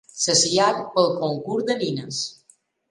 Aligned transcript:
Saciat 0.21 0.79
pel 0.95 1.11
concurs 1.21 1.69
de 1.71 1.79
nines. 1.85 2.25